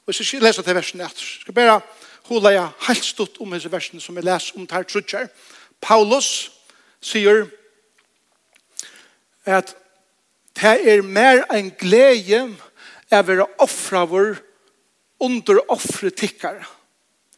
[0.07, 1.23] Og så leser jeg til versen etter.
[1.23, 1.81] Jeg skal bare
[2.29, 5.29] hula jeg helt stått om disse versene som jeg leser om her trutjer.
[5.81, 6.51] Paulus
[7.03, 7.47] sier
[9.45, 9.75] at
[10.55, 12.45] Det er mer en glede
[13.11, 14.39] av å være offra vår
[15.25, 16.65] under offre tikkere.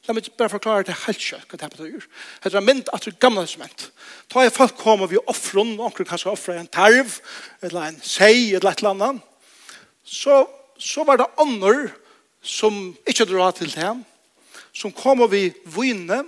[0.07, 2.05] La meg bare forklare det helt kjøtt hva det betyr.
[2.45, 3.89] Det er mynd at det er gamle testament.
[4.31, 7.17] Da er folk kommer vi offre, noen kan offre en tarv,
[7.67, 9.25] eller en sei, eller et eller annet.
[10.07, 10.45] Så,
[10.79, 11.89] så var det andre
[12.47, 14.05] som ikke drar til dem,
[14.71, 16.23] som kommer vi vine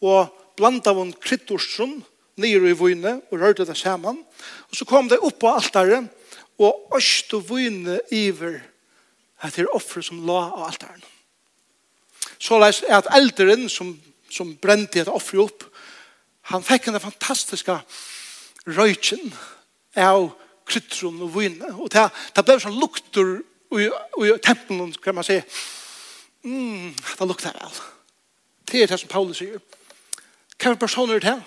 [0.00, 1.98] og blant av en kryttorsen,
[2.40, 4.22] nere i vune og rørte det sammen.
[4.70, 6.08] Og så kom det opp på altaren
[6.62, 8.60] og øst og vune iver
[9.42, 11.02] etter offre som la av altaren.
[12.42, 13.94] Så leis at elderen som,
[14.30, 15.66] som brente et offre opp,
[16.50, 17.78] han fikk en fantastiska
[18.66, 19.32] røyken
[19.98, 20.32] av
[20.66, 21.70] kryttron og vune.
[21.78, 23.38] Og det, det ble sånn lukter
[23.78, 25.38] i, i tempelen, kan man si.
[26.46, 27.80] Mm, det lukter vel.
[28.66, 29.62] Det er det som Paulus sier.
[30.58, 31.38] Hva personer er det?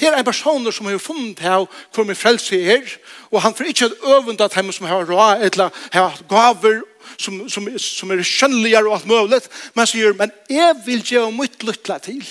[0.00, 2.86] er en person som har funnet her hvor min frelse er,
[3.30, 6.80] og han får ikke et øvende at hjemme som har råd, eller har gaver
[7.18, 9.40] som, som, som er skjønneligere og alt mulig,
[9.74, 12.24] men så sier, men jeg vil gjøre mitt lytte til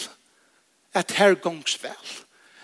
[0.94, 2.16] at her gongs vel.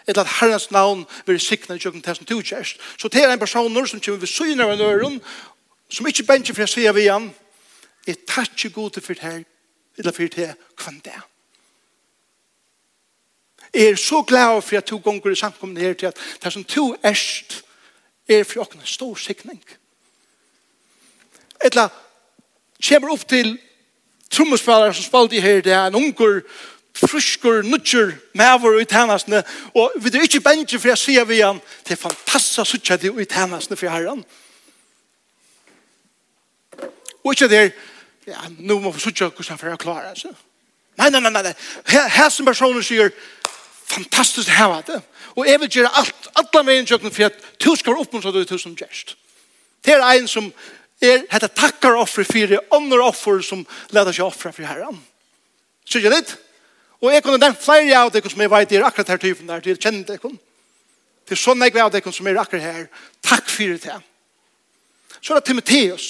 [0.08, 2.82] Eller at Herrens navn vil sikne i kjøkken til som tilkjørst.
[2.98, 5.22] Så til en person som kommer ved syne av en øren,
[5.90, 7.32] som ikke benker for å sier vi igjen,
[8.06, 9.40] jeg tar ikke god til for det her,
[9.98, 11.26] eller for det her, kvann det er
[13.76, 16.96] er så glad for at to gonger i samkomne her til at det som to
[17.04, 17.64] erst
[18.30, 19.62] er for åkne stor sikning.
[21.66, 21.90] Etla
[22.90, 23.58] kommer opp til
[24.32, 26.42] trommespillere som spalte her, det er en unger,
[26.96, 29.44] frusker, nutcher, maver i tænasne,
[29.76, 33.12] og vi er ikke bensje for jeg sier vi han, det er fantastisk suttja det
[33.22, 34.26] i tænasne for herren.
[37.24, 37.70] Og ikke der,
[38.28, 40.34] ja, nå må vi suttja hvordan for jeg klarer, altså.
[40.98, 41.54] Nei, nei, nei, nei,
[41.90, 43.10] her som personen sier,
[43.86, 45.02] fantastiskt å hava det.
[45.36, 48.42] Og jeg vil gjøre alt, alle veien tjøkken for at du skal være oppmuntra du
[48.48, 49.16] til som gjerst.
[49.86, 50.48] Det er en som
[51.04, 54.98] er, heter takkar offer for det, ånder offer som leder seg offer for herren.
[55.86, 56.34] Så jeg litt?
[57.04, 59.62] Og jeg kunne den flere av dere som jeg vet er akkurat her typen der,
[59.62, 60.32] til kjenne dere.
[61.26, 62.88] Til sånn jeg av dere som er akkurat her,
[63.26, 64.00] takk for det.
[65.20, 66.08] Så er det Timotheus,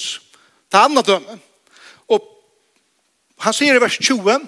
[0.72, 1.38] det andre dømme.
[2.12, 2.24] Og
[3.44, 4.46] han sier i vers 20,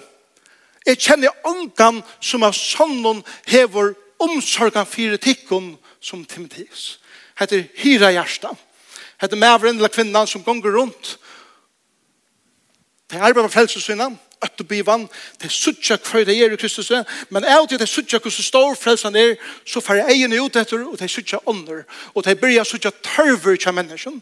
[0.89, 6.97] Jeg kjenner ångan som av sånnen hever omsorgan fire tikkun som Timotheus.
[7.37, 8.55] Hette hyra hjärsta.
[9.21, 11.17] Hette mavren eller kvinnan som gonger rundt.
[13.09, 15.07] Det er arbeid med frelsesvinnan, øttebivan,
[15.41, 16.91] det er suttja hver det er i Kristus,
[17.29, 19.33] men av til det er suttja hvordan stor frelsen er,
[19.65, 22.63] så får jeg egen ut etter, og det er suttja ånder, og det er bryr
[22.63, 24.21] suttja tørver til mennesken.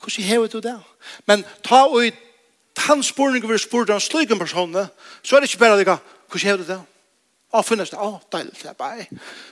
[0.00, 0.78] Hvordan hever du det?
[1.26, 2.06] Men ta og
[2.78, 4.76] han spurning vi spurte han slik en person,
[5.22, 6.80] så er det ikke bare det, hvordan hever det det?
[7.50, 9.06] Å, finnes det, å, deilig, det er bare.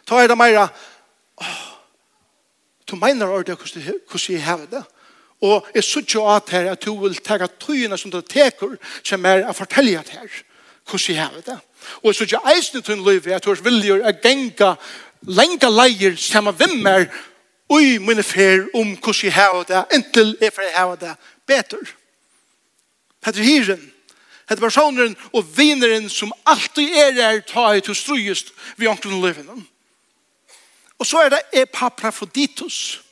[0.06, 1.46] Ta er det mer, å,
[2.86, 4.84] du mener det, hvordan jeg hever det.
[5.42, 8.76] Og jeg synes jo at her, at du vil tega tøyene som du teker,
[9.06, 10.30] som er å fortelle at her,
[10.88, 11.58] hvordan jeg hever det.
[12.02, 14.74] Og jeg synes jo eisen til en liv, at du er villig å genga
[15.26, 17.08] lenga leier som er vimmer,
[17.68, 21.14] og i mine fer om hvordan jeg hever det, inntil jeg får hever det
[21.46, 21.97] bedre.
[23.28, 23.82] Hette hyren,
[24.48, 29.58] hette personeren og vineren som alltid er her ta i til strøyest vi omkring livene.
[30.98, 33.02] Og så er det Epaphroditus.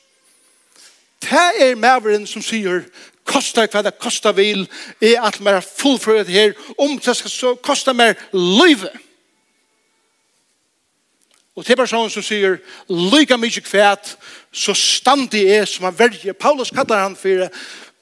[1.21, 2.87] Det er maveren som sier,
[3.27, 4.65] kosta hva det kosta vil,
[5.01, 8.95] er at man er fullføret her, om det skal så kosta mer livet.
[11.57, 14.11] Og til personen som sier, lyga mykje kvæt,
[14.53, 16.33] så standig er som han verger.
[16.33, 17.47] Paulus kallar han for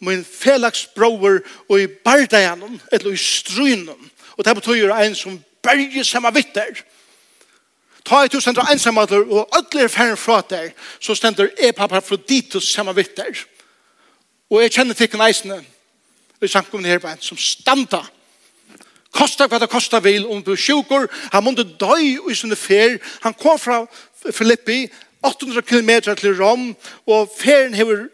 [0.05, 1.39] min felags broer
[1.69, 4.11] og i bardagen, eller i strynen.
[4.37, 6.83] Og det betyr en som berger samme vitter.
[8.05, 12.17] Ta i hus endre ensamheter og ødler ferdig fra der, så stender jeg pappa fra
[12.29, 13.45] dit og samme vitter.
[14.49, 15.63] Og jeg kjenner til kneisene,
[16.41, 18.03] i samkomne her på en som standa.
[19.15, 22.99] Kosta hva det kosta vil om du sjukur, Han måtte døy i sinne fer.
[23.23, 23.85] Han kom fra
[24.31, 24.89] Filippi,
[25.23, 26.75] 800 km til Rom,
[27.07, 28.07] og feren hever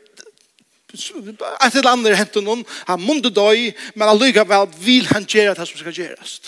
[0.93, 5.79] et eller annet hentet noen, han måtte døy, men allikevel vil han gjøre det som
[5.79, 6.39] skal gjøres.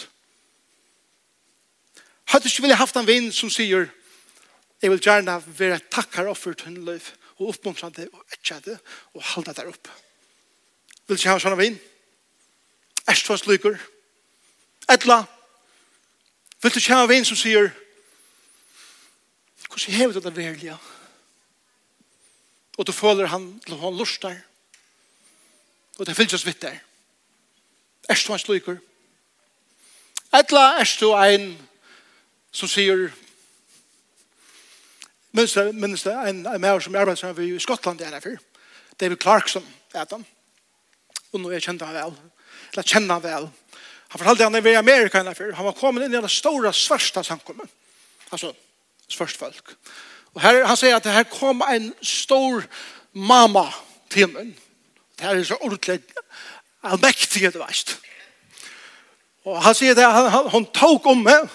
[2.34, 3.90] Hadde ikke ville haft en vinn som sier,
[4.84, 7.06] jeg vil gjerne være takkar offer til en liv
[7.40, 8.76] og oppmuntra det, og etja det,
[9.16, 9.88] og halda det opp.
[11.08, 11.78] Vil ikke ha en sånne vinn?
[13.10, 13.78] Erst hos lykker?
[14.92, 15.24] Etla?
[16.64, 17.72] Vil du ikke ha vinn som sier,
[19.68, 20.76] hvordan hever du det verlige?
[20.76, 20.93] Ja?
[22.78, 24.38] Og du føler han til han lustar.
[26.00, 26.80] Og det fyllt oss vitt der.
[28.10, 28.80] Er du hans lykker?
[30.34, 31.52] Etla er du ein
[32.54, 33.12] som sier
[35.34, 38.38] minst det, minst det, en, en mer som arbeider som i Skottland er derfor.
[39.00, 40.26] David Clarkson er han.
[41.34, 42.18] Og nå er kjent han vel.
[42.74, 43.48] Eller kjenner han vel.
[44.14, 45.54] Han fortalte han er i Amerika er derfor.
[45.58, 47.70] Han var kommet inn i den store svarsta samkommet.
[48.30, 48.52] Altså,
[49.10, 49.74] svørst folk.
[50.34, 52.64] Og her, han sier at her kom en stor
[53.14, 53.68] mamma
[54.10, 54.56] til min.
[55.20, 56.00] Det her er så ordentlig
[56.84, 58.00] allmektig, det veist.
[59.46, 61.50] Og han sier det, han, hun tok om meg,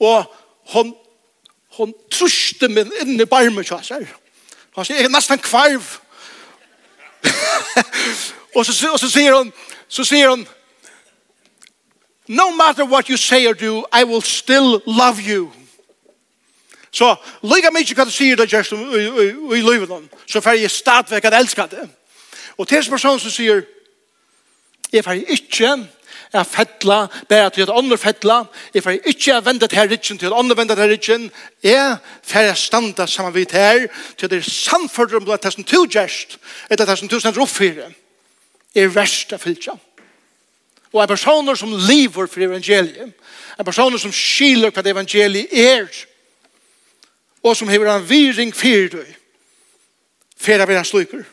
[0.00, 0.24] og
[0.72, 0.94] hun,
[1.76, 4.08] hun truste min inn i barmen, så han
[4.76, 5.82] Han sier, jeg er nesten kvarv.
[8.56, 9.52] og, så, og så sier hun,
[9.88, 10.46] så sier hun,
[12.28, 15.50] no matter what you say or do, I will still love you.
[16.90, 17.14] Så
[17.46, 21.38] lykke mye hva du sier det just i livet om, så får jeg stadvek at
[21.38, 21.86] elsker det.
[22.58, 23.62] Og til en person som sier,
[24.92, 25.70] jeg får ikke
[26.32, 30.30] er fettla, bare til et andre fettla, jeg får ikke er vendet her rikken til
[30.30, 31.30] et andre vendet her rikken,
[31.62, 35.84] jeg får standa sammen vidt her, til det er samfunnet om det er som to
[35.90, 36.38] gjerst,
[36.70, 37.90] etter det som to sender oppfyrer,
[38.74, 39.74] er verst av fylkja.
[40.92, 43.10] Og en person som lever for evangeliet,
[43.58, 45.90] en person som skiler hva evangeliet er,
[47.42, 49.04] og som hever en viring fyrir du
[50.40, 51.24] fyrir vi en slukker.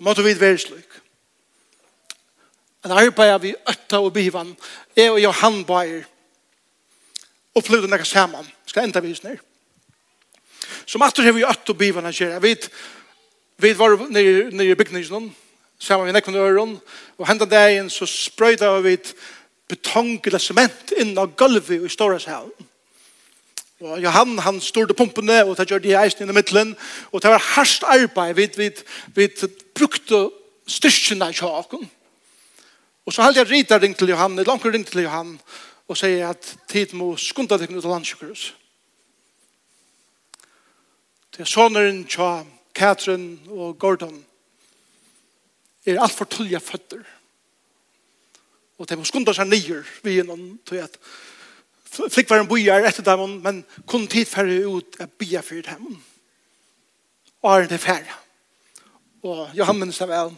[0.00, 1.00] måtte vi være slik
[2.84, 4.56] En arbeid vi øtta og bivan,
[4.96, 6.02] jeg og Johan Bayer,
[7.54, 9.38] opplevde nekka saman, skal enda vis nir.
[10.84, 12.52] Som atter hever vi øtta og bivan hans gjerra, vi
[13.56, 15.30] vi var nere i bygningsnån,
[15.78, 16.76] saman vi nekka nøyron,
[17.16, 18.98] og hendan dagen så sprøyda vi
[19.68, 22.52] betongla sement inn av gulvet i Storashavn
[23.84, 26.72] Og Johan, han stod pumpene, og det gjør de eisen i midtelen.
[27.12, 28.34] Og det var hardt arbeid.
[28.34, 28.70] Vi, vi,
[29.14, 30.28] vi brukte
[30.66, 31.84] styrkene i kjaken.
[33.04, 35.34] Og så hadde jeg rita ring til Johan, et langt ring til Johan,
[35.88, 38.46] og sier at tid må skunda deg ut av landsjøkkerhus.
[41.34, 42.38] Det er sånneren tja
[42.74, 44.16] Katrin og Gordon
[45.84, 47.04] er alt for tullige føtter.
[48.80, 50.96] Og det må skunda seg nyer vi innan til at
[52.10, 56.02] flick var en bojar efter dem men kun tid färre ut att bya för dem.
[57.40, 58.14] Och är det färre.
[59.20, 60.34] Och Johannes minns det väl.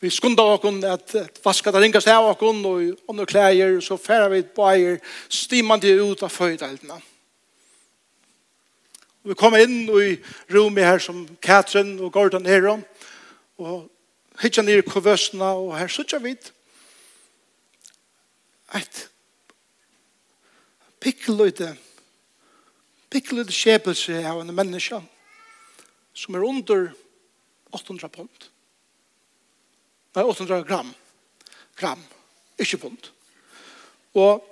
[0.00, 4.42] Vi skundar oss att vaska det ringa av oss och under kläder så färre vi
[4.42, 7.00] bojar stimmande ut av födelserna.
[9.22, 10.18] Vi kom inn i
[10.50, 12.80] rommet her som Katrin og Gordon er om.
[13.62, 13.86] Og
[14.42, 16.34] hittja nere kovøsene, og her sitter vi.
[18.74, 19.02] Et
[21.02, 21.72] pikkeløyde,
[23.10, 25.00] pikkeløyde skjepelse av en menneske
[26.14, 26.90] som er under
[27.72, 28.48] 800 pund.
[30.12, 30.90] Nei, 800 gram.
[31.80, 32.02] Gram,
[32.60, 33.10] ikke pund.
[34.14, 34.44] Og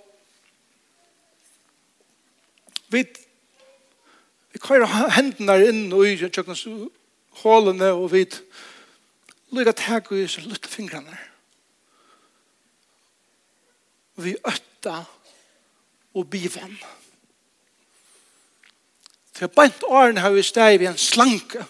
[2.90, 3.04] vi
[4.50, 6.64] vi kører hendene inn og i kjøkkenes
[7.44, 8.24] hålene og vi
[9.54, 11.14] lykker tag og i så lutte fingrene.
[14.20, 15.04] Vi øtta
[16.14, 16.78] og biven.
[19.34, 21.64] Til bænt åren har vi steg i en slanke,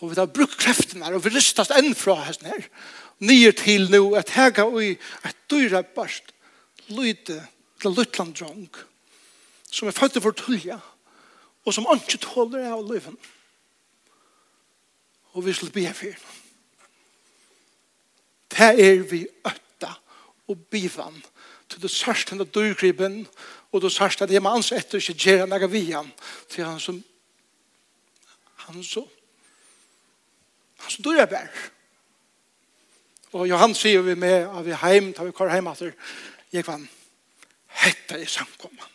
[0.00, 2.66] og vi har brukt kreftene her, og vi rystast enn fra hesten her,
[3.24, 6.34] nye til nå, at hega ui, at dyra barst,
[6.92, 7.38] lyde
[7.80, 8.68] til lytland drong,
[9.70, 10.76] som er født for tullja,
[11.64, 13.16] og som ikke tåler av liven.
[15.34, 16.34] Og vi skal be for henne.
[18.56, 19.90] Det er vi øtta
[20.48, 21.16] og bivan
[21.68, 23.26] til du sørst henne dyrgripen,
[23.72, 26.12] og du sørst at jeg må ansette ikke gjøre han noe vian,
[26.48, 27.02] til han som,
[28.66, 29.06] han så
[30.86, 31.48] han som dyrer bær.
[33.32, 35.82] Og Johan sier vi med, at vi heim, tar vi kvar heim at
[36.52, 36.86] jeg kvann,
[37.82, 38.86] hette i samkommet.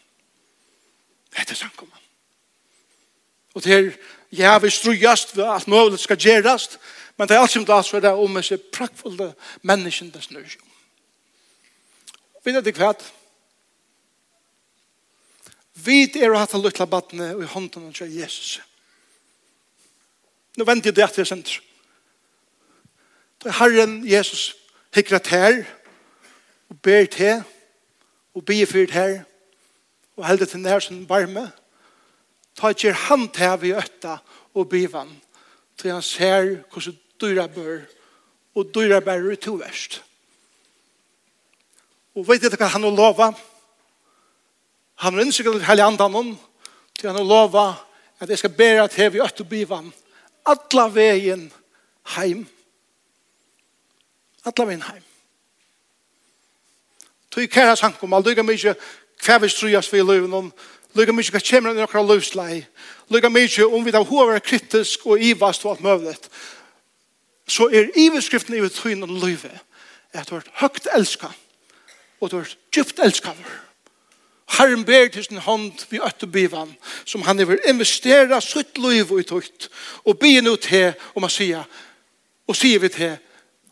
[1.35, 1.97] Hette i samkommet.
[3.53, 3.91] Og til,
[4.31, 6.79] ja, vi strujast, alt mulig skal gjerast,
[7.17, 9.33] men det er alt som da, så er det om disse praktfulle
[9.67, 10.70] menneskene snurr seg
[12.45, 13.03] Vinner det kvært.
[15.81, 18.59] Vi er å ha til luttla badne i hånden av Jesus.
[20.57, 21.61] Nå venter jeg det til senter.
[23.41, 24.51] Da er Herren Jesus
[24.93, 25.63] hikret her
[26.69, 27.41] og ber til
[28.35, 29.21] og bier fyrt her
[30.19, 31.47] og helder til nær som varme.
[32.57, 34.19] Ta ikke han til vi øtta
[34.53, 35.15] og bivann
[35.81, 37.81] til han ser hvordan dyra bør
[38.55, 40.01] og dyra bør ut to verst.
[42.15, 43.31] Og vet dere hva han har lova?
[45.01, 46.33] Han har innsikker hele andan om,
[46.97, 47.69] til han har lova
[48.21, 49.87] at jeg skal bæra til vi øtter bivan,
[50.45, 51.47] atla veien
[52.15, 52.43] heim.
[54.45, 55.03] Atla veien heim.
[57.31, 58.75] Tøy kæra sankum, all lykka mykje
[59.23, 60.49] hva vi strujas vi i løven om,
[60.97, 62.59] lykka mykje hva kjemmer enn okra løvslei,
[63.09, 66.27] lykka mykje om vi da hva var kritisk og ivast og alt møvlet,
[67.47, 69.53] så er iveskriften i vi tøynen løyve,
[70.13, 71.31] at du er høgt elska, høgt elska,
[72.21, 73.51] og du er djupt elskaver.
[74.57, 79.23] Herren ber til sin hånd vi øtte bivan, som han vil investere sitt liv i
[79.23, 79.69] tøyt,
[80.05, 81.63] og be nå til om man sier,
[82.47, 83.15] og sier vi til,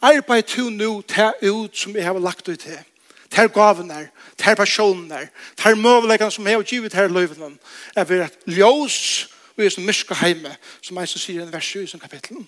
[0.02, 2.86] arbeid to nå til ut som jeg har lagt ut her.
[3.30, 4.08] Ta gavene,
[4.38, 7.58] ta personene, ter møvelegene som jeg har givet her i løyvene,
[7.96, 11.68] er vi et ljøs og i som myske heime, som jeg sier i en vers
[11.76, 12.48] 7 i sin kapitlen.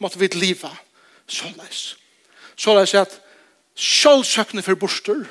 [0.00, 0.72] Måtte vi liva
[1.28, 1.96] såleis.
[2.56, 3.20] Såleis at
[3.76, 5.26] sjålsøkene for borster,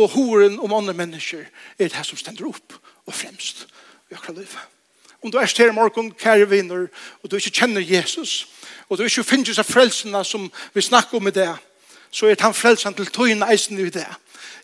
[0.00, 1.44] og horen om andre mennesker
[1.78, 3.66] er det som stender opp og fremst
[4.10, 4.68] i akkurat livet.
[5.22, 6.86] Om du er til morgen, kære vinner,
[7.22, 8.48] og du ikke kjenner Jesus,
[8.88, 11.50] og du ikke finner seg frelsene som vi snakker om i det,
[12.10, 14.06] så er han frelsene til tøyene eisen i det.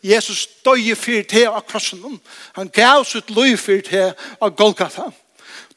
[0.03, 2.19] Jesus døye fyrt til av krossen.
[2.57, 5.09] Han gav sitt løy fyrt til av Golgata.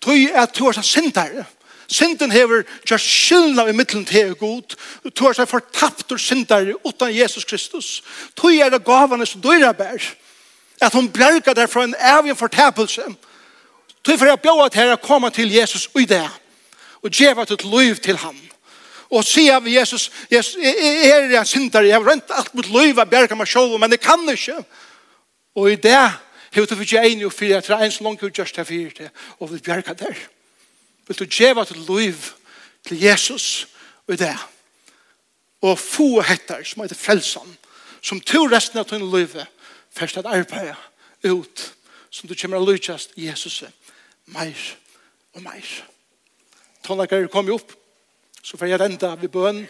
[0.00, 1.44] Tøy er at du er sin syndere.
[1.90, 4.76] Synden hever just skyldna i middelen til god.
[5.10, 8.02] Du har seg fortapt og syndare utan Jesus Kristus.
[8.38, 9.98] Du er det gavane som du er bær.
[10.80, 13.02] At hun bjerga der fra en evig fortapelse.
[14.06, 16.22] Du er for jeg bjør at her å komme til Jesus og i det.
[17.02, 18.38] Og djeva til liv til ham.
[19.10, 22.98] Og sier vi Jesus, Jesus, jeg er en syndare, jeg har rønt alt mot liv
[22.98, 24.60] av bjerga meg sjål, men jeg kan ikke.
[25.58, 26.10] Og i det,
[26.54, 28.64] hevet du for ikke enig og fyrir, jeg tror en så langt ut just her
[28.68, 29.10] fyrir det,
[29.40, 30.28] og vi bjerga der
[31.10, 32.14] vil du djeva til liv
[32.86, 33.66] til Jesus
[34.06, 34.36] og det.
[35.62, 37.56] Og få hettar som heter frelsan,
[38.02, 39.46] som to resten av tunne livet
[39.90, 40.70] først at arbeid
[41.26, 41.64] ut,
[42.10, 43.64] som du kommer å lykkast Jesus
[44.30, 44.60] meir
[45.34, 45.66] og meir.
[46.86, 47.74] tonlager kom jo opp,
[48.42, 49.66] så får jeg enda ved bøn,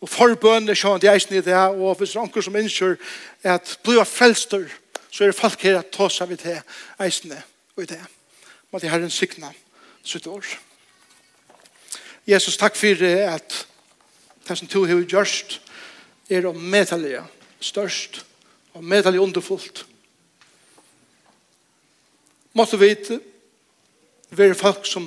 [0.00, 2.96] og forbøn er sjående jeg snitt det, og hvis det er anker som innskjør
[3.42, 4.70] at blir frelster,
[5.10, 6.62] så er det folk her at ta seg vidt det,
[7.02, 7.42] eisene
[7.76, 8.00] og i det.
[8.70, 9.50] Måtte Herren sikna
[10.04, 10.46] sitt år.
[12.28, 13.54] Jesus, takk for at
[14.48, 15.54] det som du har gjørst
[16.28, 17.24] er å metallet
[17.64, 18.18] størst
[18.76, 19.86] og metallet underfullt.
[22.52, 22.90] Måtte vi
[24.36, 25.06] være folk som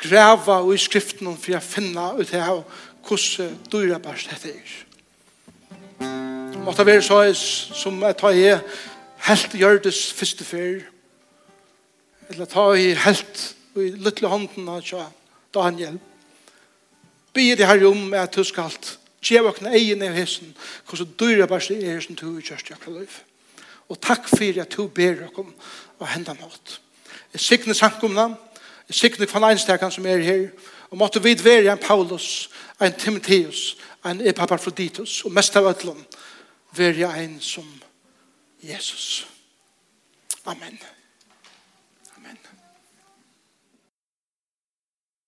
[0.00, 2.62] grava i skriften for å finne ut det her
[3.04, 4.70] hvordan dyra bare dette er.
[6.64, 8.46] Måtte være så som jeg tar i
[9.26, 10.86] helt gjørdes første fyr
[12.30, 13.42] eller ta i helt
[13.76, 15.12] i lytle hånden av Daniel.
[15.52, 16.00] Daniel
[17.34, 18.98] Bygge det her om at du skal alt.
[19.32, 20.54] Åkne egen av hessen.
[20.88, 23.18] Hvordan dyrer bare det er som du i kjørst i akkurat liv.
[23.88, 25.52] Og takk for at du ber åkken
[25.98, 26.80] og henda mat.
[27.32, 28.28] Jeg sikner sankumna.
[28.88, 30.48] Jeg sikner kvann einstekan som er her.
[30.90, 36.04] Og måtte vi være en Paulus, en Timotheus, en Epaphroditus, og mest av ødlom,
[36.76, 37.68] være en som
[38.62, 39.26] Jesus.
[40.44, 40.78] Amen.